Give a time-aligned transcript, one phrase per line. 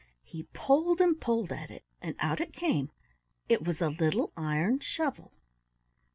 [0.23, 2.89] He pulled and pulled at it, and out it came;
[3.47, 5.31] it was a little iron shovel.